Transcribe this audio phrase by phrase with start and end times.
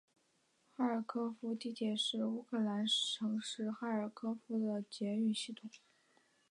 [0.75, 5.69] 哈尔科夫地铁是乌克兰城市哈尔科夫的捷运系统。